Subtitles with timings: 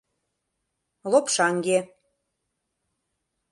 [1.11, 1.79] Лопшаҥге...